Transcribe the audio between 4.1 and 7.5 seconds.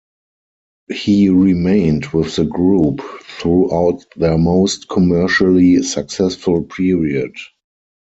their most commercially successful period.